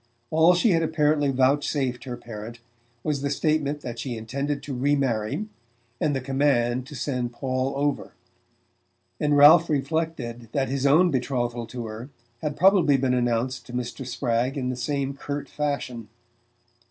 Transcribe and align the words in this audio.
All 0.31 0.55
she 0.55 0.71
had 0.71 0.81
apparently 0.81 1.29
vouchsafed 1.29 2.05
her 2.05 2.17
parent 2.17 2.57
was 3.03 3.21
the 3.21 3.29
statement 3.29 3.81
that 3.81 3.99
she 3.99 4.17
intended 4.17 4.63
to 4.63 4.73
re 4.73 4.95
marry, 4.95 5.45
and 5.99 6.15
the 6.15 6.19
command 6.21 6.87
to 6.87 6.95
send 6.95 7.33
Paul 7.33 7.73
over; 7.75 8.13
and 9.19 9.37
Ralph 9.37 9.69
reflected 9.69 10.49
that 10.53 10.69
his 10.69 10.87
own 10.87 11.11
betrothal 11.11 11.67
to 11.67 11.85
her 11.85 12.09
had 12.41 12.57
probably 12.57 12.97
been 12.97 13.13
announced 13.13 13.67
to 13.67 13.73
Mr. 13.73 14.03
Spragg 14.03 14.57
in 14.57 14.69
the 14.69 14.75
same 14.75 15.13
curt 15.13 15.47
fashion. 15.47 16.07